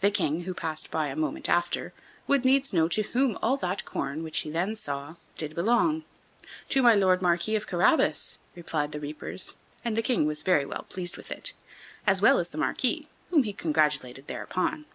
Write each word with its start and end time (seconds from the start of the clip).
The 0.00 0.10
King, 0.10 0.44
who 0.44 0.54
passed 0.54 0.90
by 0.90 1.08
a 1.08 1.14
moment 1.14 1.46
after, 1.46 1.92
would 2.26 2.42
needs 2.42 2.72
know 2.72 2.88
to 2.88 3.02
whom 3.02 3.36
all 3.42 3.58
that 3.58 3.84
corn, 3.84 4.22
which 4.22 4.38
he 4.38 4.50
then 4.50 4.74
saw, 4.74 5.16
did 5.36 5.54
belong. 5.54 6.04
"To 6.70 6.80
my 6.80 6.94
Lord 6.94 7.20
Marquis 7.20 7.54
of 7.54 7.66
Carabas," 7.66 8.38
replied 8.54 8.92
the 8.92 9.00
reapers, 9.00 9.56
and 9.84 9.94
the 9.94 10.00
King 10.00 10.24
was 10.24 10.42
very 10.42 10.64
well 10.64 10.86
pleased 10.88 11.18
with 11.18 11.30
it, 11.30 11.52
as 12.06 12.22
well 12.22 12.38
as 12.38 12.48
the 12.48 12.56
Marquis, 12.56 13.08
whom 13.28 13.42
he 13.42 13.52
congratulated 13.52 14.26
thereupon. 14.26 14.86